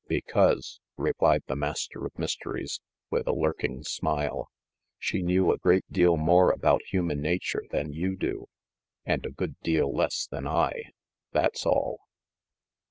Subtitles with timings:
[0.07, 4.49] "Because," replied the Master of Mysteries, with a lurking smile,
[4.97, 8.47] "she knew a great deal more about hu man nature than you do,
[9.05, 10.85] and a good deal less than I,
[11.33, 11.99] that's all!"